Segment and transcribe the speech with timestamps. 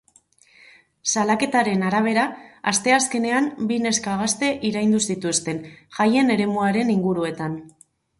[1.09, 2.23] Salaketaren arabera,
[2.71, 5.61] asteazkenean bi neska gazte iraindu zituzten,
[5.99, 7.55] jaien eremuaren inguruetan.